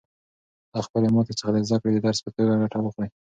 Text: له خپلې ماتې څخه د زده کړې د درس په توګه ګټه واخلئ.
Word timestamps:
له 0.73 0.79
خپلې 0.87 1.07
ماتې 1.13 1.33
څخه 1.39 1.51
د 1.53 1.57
زده 1.67 1.77
کړې 1.81 1.91
د 1.95 1.99
درس 2.05 2.19
په 2.23 2.29
توګه 2.35 2.53
ګټه 2.61 2.77
واخلئ. 2.81 3.09